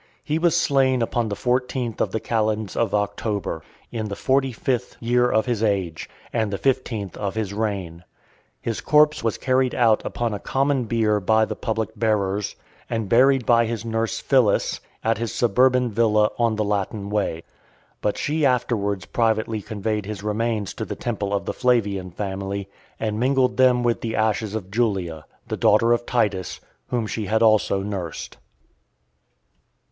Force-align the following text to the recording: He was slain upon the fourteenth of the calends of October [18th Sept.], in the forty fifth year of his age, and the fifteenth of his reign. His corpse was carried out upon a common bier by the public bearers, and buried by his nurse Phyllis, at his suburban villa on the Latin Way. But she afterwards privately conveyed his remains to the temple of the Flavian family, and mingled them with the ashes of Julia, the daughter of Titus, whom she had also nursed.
He 0.23 0.39
was 0.39 0.57
slain 0.57 1.03
upon 1.03 1.29
the 1.29 1.35
fourteenth 1.35 2.01
of 2.01 2.09
the 2.09 2.19
calends 2.19 2.75
of 2.75 2.95
October 2.95 3.59
[18th 3.93 3.97
Sept.], 3.99 3.99
in 3.99 4.07
the 4.09 4.15
forty 4.15 4.51
fifth 4.51 4.97
year 4.99 5.29
of 5.29 5.45
his 5.45 5.61
age, 5.61 6.09
and 6.33 6.49
the 6.51 6.57
fifteenth 6.57 7.15
of 7.17 7.35
his 7.35 7.53
reign. 7.53 8.03
His 8.59 8.81
corpse 8.81 9.23
was 9.23 9.37
carried 9.37 9.75
out 9.75 10.03
upon 10.03 10.33
a 10.33 10.39
common 10.39 10.85
bier 10.85 11.19
by 11.19 11.45
the 11.45 11.55
public 11.55 11.91
bearers, 11.95 12.55
and 12.89 13.09
buried 13.09 13.45
by 13.45 13.67
his 13.67 13.85
nurse 13.85 14.19
Phyllis, 14.19 14.79
at 15.03 15.19
his 15.19 15.31
suburban 15.31 15.91
villa 15.91 16.31
on 16.39 16.55
the 16.55 16.63
Latin 16.63 17.11
Way. 17.11 17.43
But 18.01 18.17
she 18.17 18.43
afterwards 18.43 19.05
privately 19.05 19.61
conveyed 19.61 20.07
his 20.07 20.23
remains 20.23 20.73
to 20.73 20.83
the 20.85 20.95
temple 20.95 21.31
of 21.31 21.45
the 21.45 21.53
Flavian 21.53 22.09
family, 22.09 22.67
and 22.99 23.19
mingled 23.19 23.57
them 23.57 23.83
with 23.83 24.01
the 24.01 24.15
ashes 24.15 24.55
of 24.55 24.71
Julia, 24.71 25.25
the 25.47 25.57
daughter 25.57 25.93
of 25.93 26.07
Titus, 26.07 26.59
whom 26.87 27.05
she 27.05 27.27
had 27.27 27.43
also 27.43 27.83
nursed. 27.83 28.37